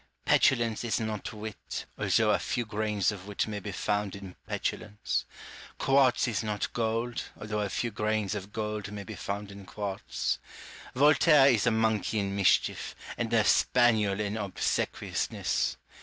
[0.25, 5.25] Pelulance is not wit, although a few grains of wit may be found in petulance:
[5.77, 10.39] quartz is not gold, although a few grains of gold may be found in quartz.
[10.95, 15.77] Voltaire is a monkey in mischief, and a spaniel in obsequiousness.